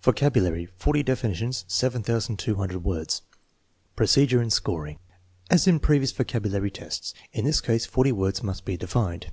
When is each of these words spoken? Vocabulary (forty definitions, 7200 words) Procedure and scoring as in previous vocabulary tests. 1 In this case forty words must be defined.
Vocabulary 0.00 0.64
(forty 0.78 1.02
definitions, 1.02 1.66
7200 1.68 2.82
words) 2.82 3.20
Procedure 3.94 4.40
and 4.40 4.50
scoring 4.50 4.98
as 5.50 5.66
in 5.66 5.80
previous 5.80 6.12
vocabulary 6.12 6.70
tests. 6.70 7.12
1 7.34 7.40
In 7.40 7.44
this 7.44 7.60
case 7.60 7.84
forty 7.84 8.10
words 8.10 8.42
must 8.42 8.64
be 8.64 8.78
defined. 8.78 9.32